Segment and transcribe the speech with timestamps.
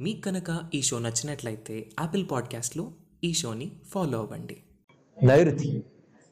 [0.00, 2.90] మీకు కనుక ఈ షో నచ్చినట్లయితే యాపిల్ పాడ్కాస్ట్లో
[3.24, 4.56] ఈ షోని ఫాలో అవ్వండి.
[5.22, 5.82] నైరుతి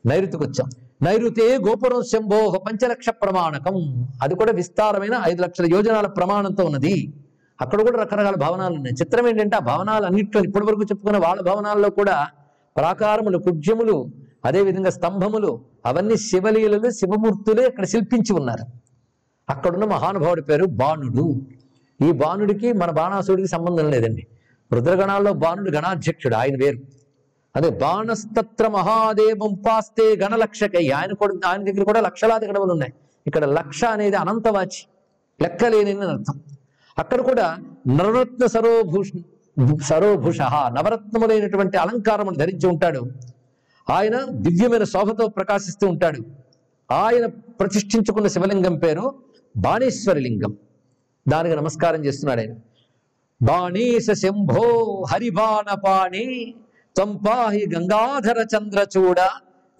[0.06, 0.70] నైరుతికి వచ్చాం
[1.02, 4.06] నైరుతే గోపురం శంభోహ పంచలక్ష ప్రమాణకం.
[4.22, 7.12] అది కూడా విస్తారమైన ఐదు లక్షల యోజనాల ప్రమాణంతో ఉన్నది.
[7.60, 8.94] అక్కడ కూడా రకరకాల భవనాలు ఉన్నాయి.
[9.00, 12.28] చిత్రం ఏంటంటే ఆ భవనాలు అన్నింటిలో ఇప్పటి వరకు చెప్పుకున్న వాళ్ళ భవనాల్లో కూడా
[12.76, 14.06] ప్రాకారములు కుడ్యములు
[14.44, 18.64] అదేవిధంగా స్తంభములు అవన్నీ శివలీలలు శివమూర్తులే అక్కడ శిల్పించి ఉన్నారు.
[19.50, 21.40] అక్కడున్న మహానుభావుడి పేరు బాణుడు.
[22.04, 24.26] ఈ బాణుడికి మన బాణాసుడికి సంబంధం లేదండి.
[24.72, 26.78] రుద్రగణాల్లో బాణుడు గణాధ్యక్షుడు ఆయన వేరు.
[27.56, 30.88] అదే బాణస్తత్ర మహాదేవం పాస్తే గణలక్షకై.
[30.88, 32.92] ఆయన కూడా ఆయన దగ్గర కూడా లక్షలాది గణములు ఉన్నాయి.
[33.26, 34.86] ఇక్కడ లక్ష అనేది అనంతవాచి.
[35.42, 36.40] లెక్కలేని అర్థం.
[36.98, 39.12] అక్కడ కూడా నవరత్న సరోభూష్
[39.82, 43.06] సరోభూష నవరత్నములైనటువంటి అలంకారమును ధరించి ఉంటాడు.
[43.90, 46.18] ఆయన దివ్యమైన శోభతో ప్రకాశిస్తూ ఉంటాడు.
[46.92, 49.14] ఆయన ప్రతిష్ఠించుకున్న శివలింగం పేరు
[49.56, 50.56] బాణేశ్వరి లింగం
[51.28, 52.54] దానికి నమస్కారం చేస్తున్నాడు ఆయన.
[53.42, 56.54] బాణేశ శంభో హరిబాణపాణి
[56.98, 59.20] తంపాహి గంగాధర చంద్రచూడ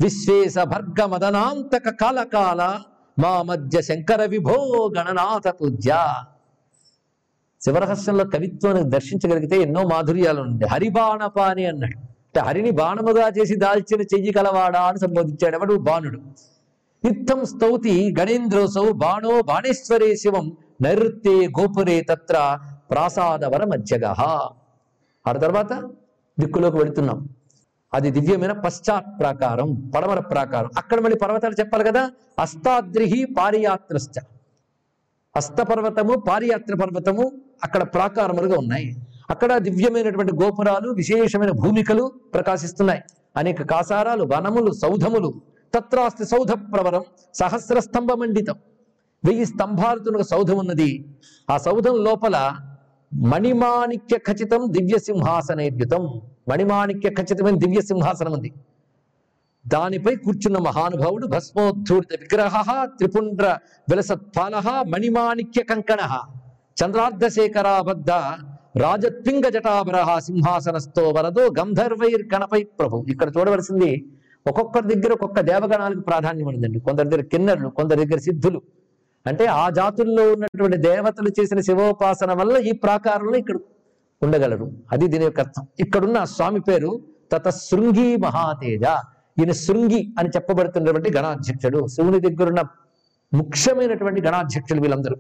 [0.01, 2.81] విశ్వేశ భర్గ మదనాంతక కాలకాల
[3.19, 6.15] మా మధ్య శంకర విభో గణనాథ పూజ్య.
[7.65, 11.99] శివరహస్యంలో కవిత్వాన్ని దర్శించగలిగితే ఎన్నో మాధుర్యాలు ఉంటాయి హరిబాణపాణి అన్నాడు.
[11.99, 15.75] అంటే హరిని బాణముగా చేసి దాల్చిన చెయ్యి కలవాడా అని సంబోధించాడు ఎవడు?
[15.75, 16.21] బాణుడు.
[17.09, 22.59] ఇత్తం స్తౌతి గణేంద్రోసౌ బాణో బాణేశ్వరే శివం నైరుత్తే గోపురే తత్ర
[22.91, 24.05] ప్రాసాదవర మధ్యగ.
[25.27, 25.73] ఆ తర్వాత
[26.41, 27.29] దిక్కులోకి వెళుతున్నాం.
[27.95, 30.71] అది దివ్యమైన పశ్చాత్ ప్రాకారం పడమర ప్రాకారం.
[30.79, 32.11] అక్కడ మళ్ళీ పర్వతాలు చెప్పాలి కదా?
[32.39, 34.21] అస్తాద్రిహి పారియాత్రశ్చ.
[35.37, 37.33] హస్తపర్వతము పారియాత్ర పర్వతము
[37.65, 38.97] అక్కడ ప్రాకారములుగా ఉన్నాయి.
[39.31, 43.03] అక్కడ దివ్యమైనటువంటి గోపురాలు విశేషమైన భూమికలు ప్రకాశిస్తున్నాయి.
[43.37, 45.41] అనేక కాసారాలు వనములు సౌధములు.
[45.75, 48.55] తత్రాస్తి సౌధ ప్రవరం సహస్ర స్తంభ మండితం
[49.27, 50.91] వెయ్యి స్తంభాలతో ఒక సౌధం ఉన్నది.
[51.51, 52.37] ఆ సౌధం లోపల
[53.13, 56.03] మణిమాణిక్య ఖచ్చితం దివ్య సింహాసనేర్యుతం
[56.49, 58.51] మణిమాణిక్య ఖచ్చితమైన దివ్య సింహాసనం ఉంది.
[59.65, 62.57] దానిపై కూర్చున్న మహానుభావుడు భస్మోద్ధూరిత విగ్రహ
[62.99, 63.47] త్రిపుండ్ర
[63.91, 64.55] విలసత్పాల
[64.95, 66.03] మణిమాణిక్య కంకణ
[66.81, 68.11] చంద్రార్ధశేఖరాబద్ధ
[68.85, 69.99] రాజత్పింగ జటాభర
[70.29, 73.05] సింహాసనస్తో వరదో గంధర్వైర్ గణపై ప్రభు.
[73.13, 73.91] ఇక్కడ చూడవలసింది
[74.47, 76.81] ఒక్కొక్కరి దగ్గర ఒక్కొక్క దేవగణాలకు ప్రాధాన్యం ఉందండి.
[76.81, 78.61] కొందరి దగ్గర కిన్నరులు కొందరి దగ్గర సిద్ధులు.
[79.27, 83.57] అంటే ఆ జాతుల్లో ఉన్నటువంటి దేవతలు చేసిన శివోపాసన వల్ల ఈ ప్రాకారంలో ఇక్కడ
[84.23, 84.73] ఉండగలరు.
[84.93, 85.67] అది దీని యొక్క అర్థం.
[85.81, 87.01] ఇక్కడున్న స్వామి పేరు
[87.33, 88.83] తత శృంగి మహాతేజ.
[89.41, 91.87] ఈయన శృంగి అని చెప్పబడుతున్నటువంటి గణాధ్యక్షుడు.
[91.87, 92.65] శివుని దగ్గరున్న
[93.35, 95.17] ముఖ్యమైనటువంటి గణాధ్యక్షులు వీళ్ళందరూ.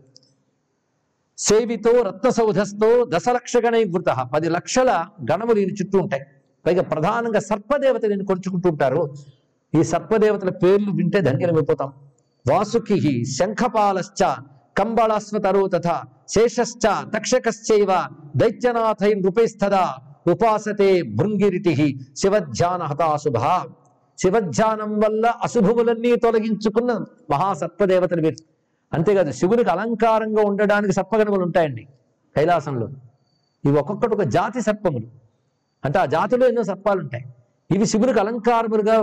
[1.39, 6.23] సేవితో రత్నసౌధస్తో దశలక్ష గణైవృత పది లక్షల గణములు ఈయన చుట్టూ ఉంటాయి.
[6.67, 9.15] పైగా ప్రధానంగా సర్పదేవత నేను కొలుచుకుంటూ ఉంటారు.
[9.75, 11.93] ఈ సర్పదేవతల పేర్లు వింటే ధన్యమైపోతాం
[12.49, 12.99] వాసుకి
[13.37, 14.23] శంఖపాలశ్చ
[14.79, 15.89] కంబళాశ్వతరో తథ
[16.35, 16.85] శేషశ్చ
[17.15, 17.91] తక్షకశ్చైవ
[18.37, 19.85] దైత్యనాథై నృపేస్తదా
[20.33, 21.75] ఉపాసతే భృంగిరిటి
[22.21, 23.39] శివధ్యాన హతాశుభ
[24.19, 26.93] శివధ్యానం వల్ల అశుభములన్నీ తొలగించుకున్న
[27.33, 28.39] మహాసర్పదేవతలు వీరు.
[28.93, 31.85] అంతేకాదు శివునికి అలంకారంగా ఉండడానికి సర్పగణములు ఉంటాయండి
[32.37, 32.87] కైలాసంలో.
[33.65, 35.09] ఇవి ఒక్కొక్కటి ఒక జాతి సర్పములు
[35.85, 37.25] అంటే ఆ జాతిలో ఎన్నో సర్పాలు ఉంటాయి
[37.71, 38.97] ఇవి శివునికి అలంకారములుగా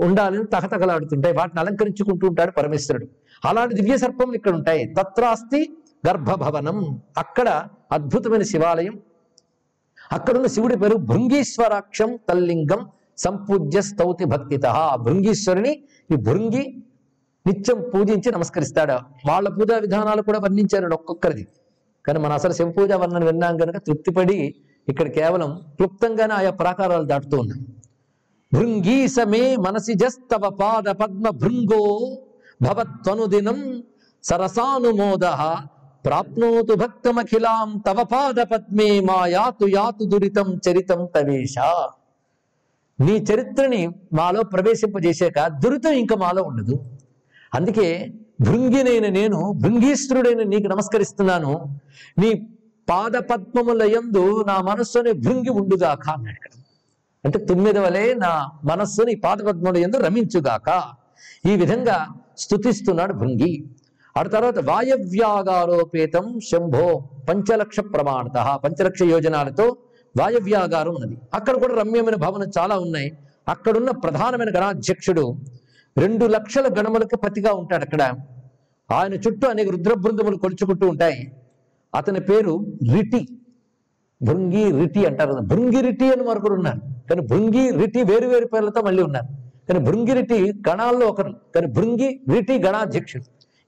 [0.00, 3.06] ఉండాలని తహతగలాడుతుంటాయి వాటిని అలంకరించుకుంటూ ఉంటాడు పరమేశ్వరుడు.
[3.44, 4.94] అలాంటి దివ్య సర్పములు ఇక్కడ ఉంటాయి.
[4.98, 5.76] తత్రాస్తి
[6.08, 7.00] గర్భభవనం.
[7.18, 7.48] అక్కడ
[7.92, 9.00] అద్భుతమైన శివాలయం.
[10.12, 12.88] అక్కడున్న శివుడి పేరు భృంగీశ్వరాక్షం తల్లింగం
[13.18, 14.66] సంపూజ్య స్తౌతి భక్తిత.
[15.00, 15.72] భృంగీశ్వరుని
[16.12, 16.82] ఈ భృంగి
[17.46, 18.92] నిత్యం పూజించి నమస్కరిస్తాడు.
[19.28, 21.48] వాళ్ళ పూజా విధానాలు కూడా వర్ణించారు ఒక్కొక్కరిది.
[22.06, 24.54] కానీ మన అసలు శివ పూజ వర్ణన విన్నాం కనుక తృప్తిపడి
[24.88, 27.60] ఇక్కడ కేవలం క్లుప్తంగానే ఆయా ప్రాకారాలు దాటుతూ ఉన్నాం
[28.52, 31.82] భృంగీసమే మనసిజస్తవ పాద పద్మ భృంగో
[32.62, 33.82] భవత్వనుదినం
[34.24, 35.26] సరసానుమోద.
[36.04, 41.54] ప్రాప్నోతు భక్తమఖిలాం తవ పాద పద్మే మా యాతు యాతు దురితం చరితం తవేశ
[43.00, 46.74] నీ చరిత్రని మాలో ప్రవేశింపజేసాక దురితం ఇంకా మాలో ఉండదు.
[47.54, 47.88] అందుకే
[48.40, 51.52] భృంగినైన నేను భృంగీశ్వరుడైన నీకు నమస్కరిస్తున్నాను.
[52.18, 52.30] నీ
[52.88, 56.48] పాద పద్మములయందు నా మనస్సుని భృంగి ఉండుగాక అన్నాడు
[57.24, 60.82] అంటే తుమ్మిద వలె నా మనస్సుని పాదపద్మడు ఎందు రమించుగాక.
[61.46, 62.08] ఈ విధంగా
[62.38, 63.64] స్తుతిస్తున్నాడు భృంగి.
[64.18, 68.58] ఆ తర్వాత వాయవ్యాగారోపేతం శంభో పంచలక్ష ప్రమాణత.
[68.64, 69.76] పంచలక్ష యోజనాలతో
[70.20, 71.18] వాయవ్యాగారం ఉన్నది.
[71.34, 73.18] అక్కడ కూడా రమ్యమైన భావన చాలా ఉన్నాయి.
[73.48, 75.34] అక్కడున్న ప్రధానమైన గణాధ్యక్షుడు
[75.98, 78.02] రెండు లక్షల గణములకు పతిగా ఉంటాడు అక్కడ.
[78.92, 81.32] ఆయన చుట్టూ అనేక రుద్ర బృందములు కొలుచుకుంటూ ఉంటాయి.
[81.94, 83.39] అతని పేరు రిటి.
[84.22, 85.40] భృంగి రిటి అంటారు కదా.
[85.40, 86.80] భృంగి రిటి అని మరొకరు ఉన్నారు.
[87.08, 89.26] కానీ భృంగి రిటి వేరు వేరు పేర్లతో మళ్ళీ ఉన్నారు.
[89.68, 91.36] కానీ భృంగి రిటి గణాల్లో ఒకరు.
[91.54, 93.24] కానీ భృంగి రిటి గణాధ్యక్షుడు.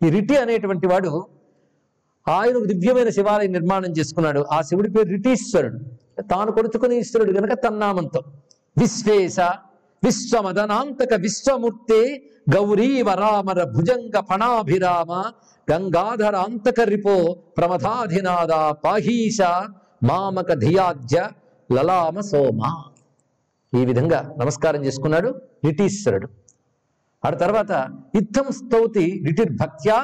[0.07, 1.27] ఈ రిటి అనేటువంటి వాడు
[2.29, 4.45] ఆయన దివ్యమైన శివాలయం నిర్మాణం చేసుకున్నాడు.
[4.53, 5.79] ఆ శివుడి పేరు రిటీశ్వరుడు.
[6.23, 8.23] తాను కొడుచుకుని ఈశ్వరుడు గనక తన్నామంతో
[8.79, 9.41] విశ్వేశ
[10.05, 12.23] విశ్వమదనాంతక విశ్వమూర్తే
[12.57, 15.31] గౌరీ వరామర భుజంగ ఫణాభిరామ
[15.73, 19.39] గంగాధరాంతక రిపో ప్రమథాధినాద పాహీశ
[20.03, 21.29] మామక ధియాజ్య
[21.73, 22.61] లలామ సోమ.
[23.79, 25.29] ఈ విధంగా నమస్కారం చేసుకున్నాడు
[25.65, 26.29] రిటీశ్వరుడు.
[27.27, 27.73] ఆ తర్వాత
[28.15, 29.99] ఇత్తం స్తౌతి రిటిర్భక్త్యా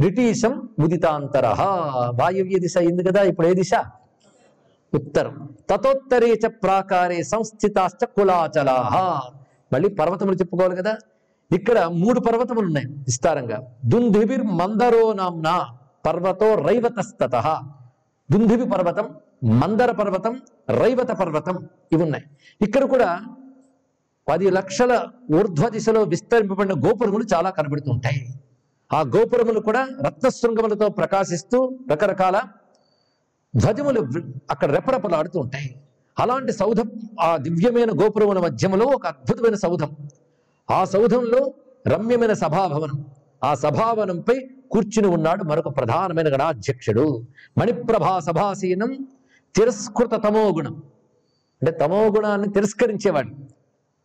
[0.00, 1.46] రిటీశం ముదితాంతర.
[2.20, 3.70] వాయువ్య దిశ అయింది కదా ఇప్పుడు ఏ దిశ?
[4.94, 5.48] ఉత్తరం.
[5.70, 8.76] తతోత్తరే చ ప్రాకారే సంస్థితాశ్చ కులాచలా.
[9.72, 10.96] మళ్ళీ పర్వతములు చెప్పుకోవాలి కదా.
[11.54, 13.58] ఇక్కడ మూడు పర్వతములు ఉన్నాయి విస్తారంగా.
[13.84, 15.56] దుందిభిర్ మందరో నామ్నా
[16.06, 17.34] పర్వతో రైవతస్తత.
[18.32, 19.08] దుందిభి పర్వతం
[19.44, 20.40] మందర పర్వతం
[20.70, 22.24] రైవత పర్వతం ఇవి ఉన్నాయి.
[22.60, 23.20] ఇక్కడ కూడా
[24.28, 28.34] పది లక్షల ఊర్ధ్వ దిశలో విస్తరింపబడిన గోపురములు చాలా కనబడుతుంటాయి
[28.92, 32.42] ఆ గోపురములు కూడా రత్నశృంగములతో ప్రకాశిస్తూ రకరకాల
[33.56, 34.06] ధ్వజములు
[34.50, 35.80] అక్కడ రెపరెపలాడుతూ ఉంటాయి.
[36.18, 36.90] అలాంటి సౌధం
[37.20, 39.96] ఆ దివ్యమైన గోపురముల మధ్యములో ఒక అద్భుతమైన సౌధం.
[40.70, 41.54] ఆ సౌధంలో
[41.86, 43.04] రమ్యమైన సభాభవనం.
[43.44, 47.26] ఆ సభావనంపై కూర్చుని ఉన్నాడు మరొక ప్రధానమైన గణాధ్యక్షుడు.
[47.58, 49.06] మణిప్రభా సభాసీనం
[49.56, 50.76] తిరస్కృత తమోగుణం
[51.62, 53.30] అంటే తమోగుణాన్ని తిరస్కరించేవాడు.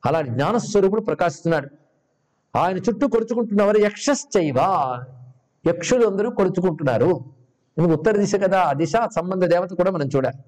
[0.05, 1.69] అలాంటి జ్ఞానస్వరూపుడు ప్రకాశిస్తున్నాడు.
[2.57, 4.57] ఆయన చుట్టూ కొడుచుకుంటున్నవారు యక్షశ్చైవ.
[5.67, 7.25] యక్షులు అందరూ కొడుచుకుంటున్నారు
[7.77, 10.43] ఇది ఉత్తర దిశ కదా ఆ దిశ సంబంధ దేవత కూడా మనం చూడాలి.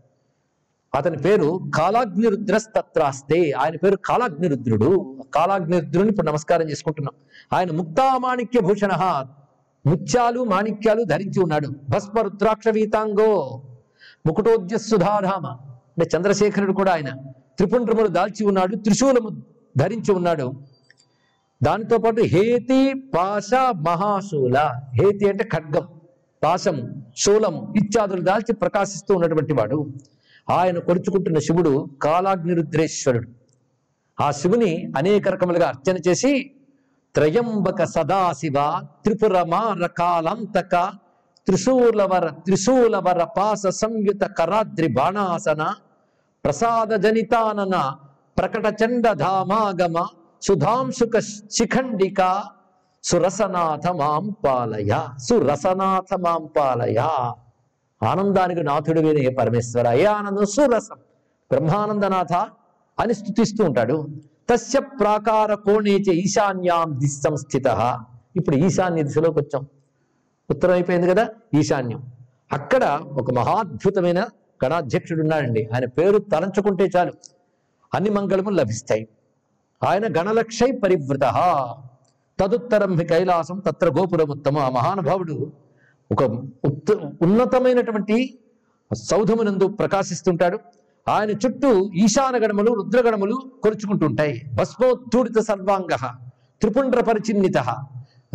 [0.95, 3.51] అతని పేరు కాలాగ్నిరుద్రస్తత్రాస్తే.
[3.51, 5.21] ఆయన పేరు కాలాగ్నిరుద్రుడు.
[5.36, 7.21] కాలాగ్నిరుద్రుని ఇప్పుడు నమస్కారం చేసుకుంటున్నాం.
[7.59, 8.92] ఆయన ముక్తామాణిక్య భూషణ.
[9.86, 11.68] ముత్యాలు మాణిక్యాలు ధరించి ఉన్నాడు.
[11.68, 13.62] భస్మ రుద్రాక్ష వీతాంగో.
[14.27, 17.10] ముకుటోద్య సుధారామ అంటే చంద్రశేఖరుడు కూడా ఆయన.
[17.57, 19.44] త్రిపుండ్రములు దాల్చి ఉన్నాడు త్రిశూలము
[19.77, 20.54] ధరించి ఉన్నాడు.
[21.63, 24.57] దానితో పాటు హేతి పాశ మహాశూల.
[25.01, 25.88] హేతి అంటే ఖడ్గం
[26.44, 29.94] పాశం శూలం ఇత్యాదులు దాల్చి ప్రకాశిస్తూ ఉన్నటువంటి వాడు.
[30.50, 33.28] ఆయన కొడుచుకుంటున్న శివుడు కాలాగ్నిరుద్రేశ్వరుడు.
[34.24, 36.51] ఆ శివుని అనేక రకములుగా అర్చన చేసి
[37.16, 38.54] త్రయంబక సదాశివ
[39.04, 40.92] త్రిపురమార కాలాంతక
[41.47, 45.74] త్రిశూలవర త్రిశూలవర పాస సంయుత కరాద్రి బాణాసన
[46.44, 47.75] ప్రసాద జనితానన
[48.38, 50.06] ప్రకట చండ ధామాగమ
[50.42, 51.19] సుధాంశుక
[51.51, 52.44] శిఖండిక
[53.03, 57.00] సురసనాథ మాం పాలయ సురసనాథ మాం పాలయ.
[58.03, 60.97] ఆనందానికి నాథుడు వినే పరమేశ్వర ఏ ఆనందం సురసం.
[61.51, 62.33] బ్రహ్మానందనాథ
[63.00, 64.07] అని స్థుతిస్తూ ఉంటాడు.
[64.50, 67.68] తస్య ప్రాకార కోణేచ ఈశాన్యాం దిశం స్థిత
[68.36, 69.63] ఇప్పుడు ఈశాన్య దిశలోకి వచ్చాం.
[70.50, 71.30] ఉత్తరం అయిపోయింది కదా?
[71.53, 72.03] ఈశాన్యం.
[72.53, 74.27] అక్కడ ఒక మహాద్భుతమైన
[74.65, 77.13] గణాధ్యక్షుడు ఉన్నాడండి ఆయన పేరు తలంచుకుంటే చాలు.
[77.94, 79.07] అన్ని మంగళములు లభిస్తాయి.
[79.83, 81.21] ఆయన గణలక్షై పరివృత.
[82.39, 84.57] తదుత్తరం హి కైలాసం తత్ర గోపురముత్తమ.
[84.57, 85.51] ఆ మహానుభావుడు
[86.12, 86.24] ఒక
[86.65, 88.39] ఉత్త ఉన్నతమైనటువంటి
[88.94, 90.59] సౌధమునందు ప్రకాశిస్తుంటాడు.
[91.07, 94.51] ఆయన చుట్టూ ఈశాన గణములు రుద్రగణములు కొలుచుకుంటుంటాయి.
[94.53, 95.95] భస్మోద్ధూడిత సర్వాంగ
[96.62, 97.57] త్రిపుండ్ర పరిచిన్నిత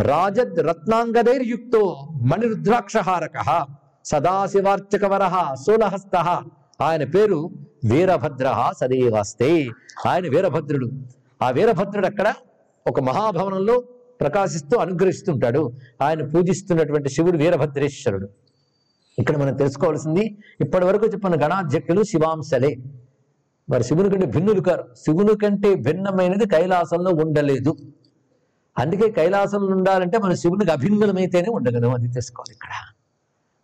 [0.02, 3.66] రాజద్ రత్నాంగదైర్యుక్తో మణిరుద్రాక్షహారక
[4.04, 6.42] సదాశివార్చకవర సోలహస్త
[6.80, 7.50] ఆయన పేరు
[7.84, 9.68] వీరభద్ర సదేవాస్తే.
[10.06, 10.90] ఆయన వీరభద్రుడు.
[11.42, 12.34] ఆ వీరభద్రుడు అక్కడ
[12.86, 13.80] ఒక మహాభవనంలో
[14.20, 15.72] ప్రకాశిస్తూ అనుగ్రహిస్తుంటాడు.
[16.02, 18.28] ఆయన పూజిస్తున్నటువంటి శివుడు వీరభద్రేశ్వరుడు.
[19.18, 22.76] ఇక్కడ మనం తెలుసుకోవాల్సింది ఇప్పటి వరకు చెప్పిన గణాధ్యక్షులు శివాంశలే.
[23.70, 24.84] మరి శివుని కంటే భిన్నులు కారు.
[24.96, 27.74] శివుని కంటే భిన్నమైనది కైలాసంలో ఉండలేదు.
[28.82, 32.72] అందుకే కైలాసంలో ఉండాలంటే మన శివునికి అభిన్నమైతేనే ఉండగలం అది తెలుసుకోవాలి ఇక్కడ.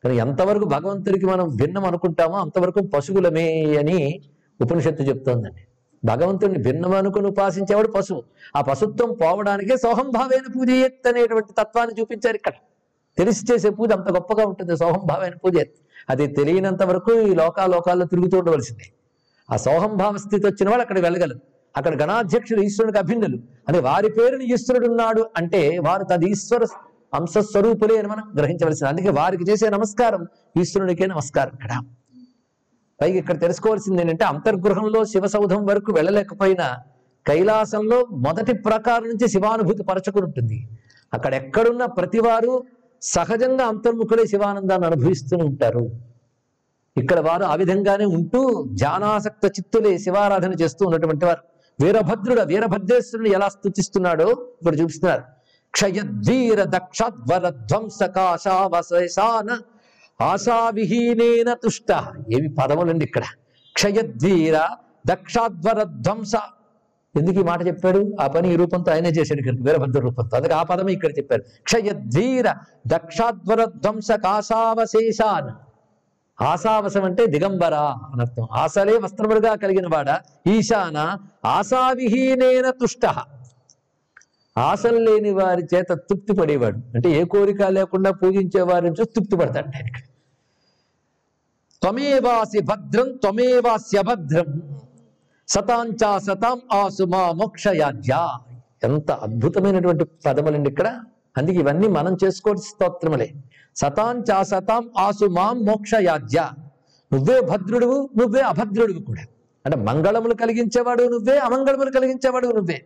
[0.05, 3.47] కానీ ఎంతవరకు భగవంతుడికి మనం భిన్నం అనుకుంటామో అంతవరకు పశువులమే
[3.81, 3.99] అని
[4.61, 5.63] ఉపనిషత్తు చెప్తోందండి.
[6.05, 8.23] భగవంతుడిని భిన్నం అనుకుని ఉపాసించేవాడు పశువు.
[8.57, 12.55] ఆ పశుత్వం పోవడానికే సోహంభావైన పూజ ఎత్ అనేటువంటి తత్వాన్ని చూపించారు ఇక్కడ.
[13.19, 15.77] తెలిసి చేసే పూజ అంత గొప్పగా ఉంటుంది సోహంభావైన పూజ ఎత్
[16.11, 18.87] అది తెలియనంత వరకు ఈ లోకాలోకాల్లో తిరుగుతూ ఉండవలసిందే.
[19.49, 21.41] ఆ సోహంభావ స్థితి వచ్చిన వాళ్ళు అక్కడ వెళ్ళగలరు
[21.75, 23.39] అక్కడ గణాధ్యక్షుడు ఈశ్వరునికి అభిన్నులు.
[23.69, 26.67] అని వారి పేరుని ఈశ్వరుడు ఉన్నాడు అంటే వారు తది ఈశ్వర
[27.15, 28.89] అంశస్వరూపులే అని మనం గ్రహించవలసింది.
[28.89, 31.83] అందుకే వారికి చేసే నమస్కారం ఈశ్వరునికే నమస్కారం ఇక్కడ.
[33.01, 36.77] పైగా ఇక్కడ తెలుసుకోవాల్సింది ఏంటంటే అంతర్గృహంలో శివసౌధం వరకు వెళ్ళలేకపోయినా
[37.27, 40.69] కైలాసంలో మొదటి ప్రకారం నుంచి శివానుభూతి పరచుకుని ఉంటుంది.
[41.15, 42.65] అక్కడ ఎక్కడున్న ప్రతివారు
[43.03, 45.91] సహజంగా అంతర్ముఖులే శివానందాన్ని అనుభవిస్తూనే ఉంటారు.
[46.97, 51.56] ఇక్కడ వారు ఆ విధంగానే ఉంటూ ధ్యానాసక్త చిత్తులే శివారాధన చేస్తూ ఉన్నటువంటి వారు.
[51.80, 55.23] వీరభద్రుడు వీరభద్రేశ్వరుని ఎలా స్థుతిస్తున్నాడో ఇప్పుడు చూపిస్తున్నారు.
[55.75, 59.59] క్షయద్వీర దక్షాధ్వర ధ్వంసకాశావశేషాన
[60.23, 62.04] ఆశావిహీనేన తుష్ట.
[62.33, 63.23] ఏవి పదములండి ఇక్కడ?
[63.75, 64.68] క్షయద్వీర
[65.06, 66.33] దక్షాధ్వర ధ్వంస.
[67.16, 68.16] ఎందుకు ఈ మాట చెప్పాడు?
[68.21, 70.37] ఆ పని ఈ రూపంతో ఆయనే చేశాడు ఇక్కడ వీరభద్ర రూపంతో.
[70.37, 71.42] అందుకే ఆ పదమే ఇక్కడ చెప్పారు.
[71.62, 72.54] క్షయధీర
[72.87, 75.66] దక్షాధ్వర ధ్వంస కాశావశేషాన్.
[76.40, 77.75] ఆశావశం అంటే దిగంబర
[78.14, 83.07] అనర్థం ఆశలే వస్త్రములుగా కలిగిన వాడ ఈశాన ఆశావిహీనేన తుష్ట.
[84.57, 86.78] ఆశలు లేని వారి చేత తృప్తి పడేవాడు.
[86.95, 89.88] అంటే ఏ కోరిక లేకుండా పూజించే వారిని చూసి తృప్తి పడతాడు ఆయన
[91.83, 94.49] త్వమేవాసి భద్రం త్వమేవాస్య భద్రం.
[95.49, 98.14] సతాంచా సతాం ఆసు మా మోక్షయాజ్య
[98.85, 100.88] ఎంత అద్భుతమైనటువంటి పదములండి ఇక్కడ.
[101.38, 103.28] అందుకే ఇవన్నీ మనం చేసుకోవాల్సిన స్తోత్రములే.
[103.76, 106.38] సతాంచా సతాం ఆసు మాం మోక్షయాజ్య
[107.12, 109.25] నువ్వే భద్రుడువు నువ్వే అభద్రుడువు కూడా.
[109.64, 112.78] అంటే మంగళములు కలిగించేవాడు నువ్వే అమంగళములు కలిగించేవాడు నువ్వే.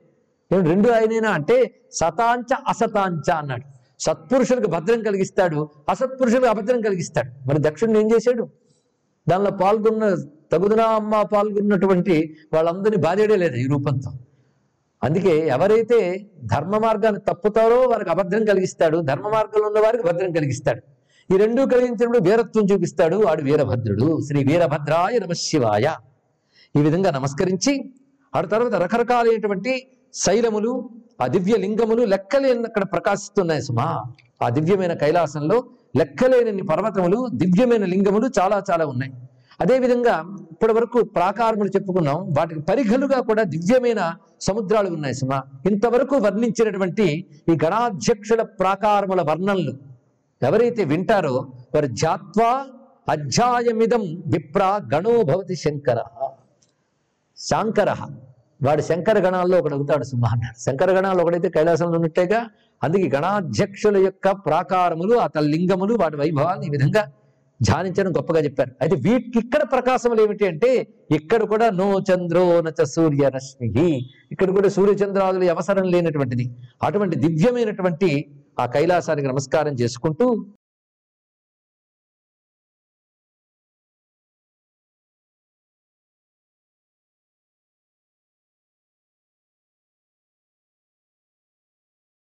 [0.51, 1.57] నేను రెండు ఆయనైనా అంటే
[1.93, 3.67] సతాంచ అసతాంచ అన్నాడు.
[4.01, 7.49] సత్పురుషులకు భద్రం కలిగిస్తాడు అసత్పురుషులకు అభద్రం కలిగిస్తాడు.
[7.49, 8.45] మరి దక్షుడిని ఏం చేశాడు?
[9.29, 10.05] దానిలో పాల్గొన్న
[10.53, 14.11] తగుదనా అమ్మ పాల్గొన్నటువంటి వాళ్ళందరినీ బాధేయడే లేదు ఈ రూపంతో.
[15.05, 20.83] అందుకే ఎవరైతే ధర్మ మార్గాన్ని తప్పుతారో వారికి అబద్ధం కలిగిస్తాడు ధర్మ మార్గంలో ఉన్న వారికి భద్రం కలిగిస్తాడు.
[21.35, 24.21] ఈ రెండూ కలిగించినప్పుడు వీరత్వం చూపిస్తాడు వాడు వీరభద్రుడు.
[24.27, 25.87] శ్రీ వీరభద్రాయ నమ శివాయ.
[26.77, 27.93] ఈ విధంగా నమస్కరించి
[28.35, 29.73] ఆ తర్వాత రకరకాలైనటువంటి
[30.15, 30.91] శైలములు
[31.23, 34.03] ఆ దివ్య లింగములు లెక్కలేని అక్కడ ప్రకాశిస్తున్నాయి సుమా.
[34.43, 35.65] ఆ దివ్యమైన కైలాసంలో
[35.97, 39.13] లెక్కలేని పర్వతములు దివ్యమైన లింగములు చాలా చాలా ఉన్నాయి.
[39.61, 40.15] అదేవిధంగా
[40.61, 42.17] ఇప్పటి వరకు ప్రాకారములు చెప్పుకున్నాం.
[42.39, 45.41] వాటికి పరిఘలుగా కూడా దివ్యమైన సముద్రాలు ఉన్నాయి సుమ.
[45.71, 49.73] ఇంతవరకు వర్ణించినటువంటి ఈ గణాధ్యక్షుల ప్రాకారముల వర్ణనలు
[50.43, 52.65] ఎవరైతే వింటారో వారు జాత్వా
[53.09, 55.99] అధ్యాయమిదం విప్ర గణోభవతి శంకర.
[57.39, 57.97] శాంకర.
[58.63, 60.61] వాడు శంకర గణాల్లో ఒకడు అవుతాడు సుమ అన్నాడు.
[60.61, 62.47] శంకర గణాలు ఒకడైతే కైలాసంలో ఉన్నట్టేగా.
[62.83, 67.13] అందుకే గణాధ్యక్షుల యొక్క ప్రాకారములు ఆ లింగములు వాటి వైభవాన్ని ఈ విధంగా
[67.69, 68.73] ధ్యానించడం గొప్పగా చెప్పారు.
[68.83, 70.71] అయితే వీటికి ఇక్కడ ప్రకాశములు ఏమిటి అంటే
[71.19, 73.89] ఇక్కడ కూడా నో చంద్రో నచ సూర్య రశ్మి
[74.33, 76.47] ఇక్కడ కూడా సూర్యచంద్రాదులు అవసరం లేనటువంటిది.
[76.89, 78.11] అటువంటి దివ్యమైనటువంటి
[78.61, 80.27] ఆ కైలాసానికి నమస్కారం చేసుకుంటూ